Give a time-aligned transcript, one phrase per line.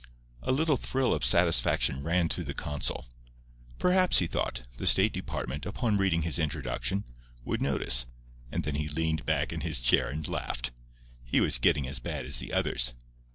[0.41, 3.05] A little thrill of satisfaction ran through the consul.
[3.77, 7.03] Perhaps, he thought, the State Department, upon reading his introduction,
[7.45, 10.71] would notice—and then he leaned back in his chair and laughed.
[11.23, 12.95] He was getting as bad as the others.